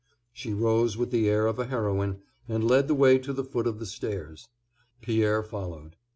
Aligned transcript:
She 0.33 0.51
rose 0.51 0.97
with 0.97 1.11
the 1.11 1.29
air 1.29 1.45
of 1.45 1.59
a 1.59 1.67
heroine, 1.67 2.23
and 2.49 2.67
led 2.67 2.87
the 2.87 2.95
way 2.95 3.19
to 3.19 3.31
the 3.31 3.43
foot 3.43 3.67
of 3.67 3.77
the 3.77 3.85
stairs. 3.85 4.49
Pierre 5.01 5.43
followed. 5.43 5.95